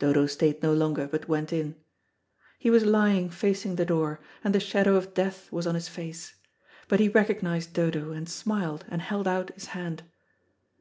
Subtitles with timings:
[0.00, 1.76] Dodo stayed no longer, but went in.
[2.58, 6.34] He was lying facing the door, and the shadow of death was on his face.
[6.88, 10.02] But he recognised Dodo, and smiled and held out his hand.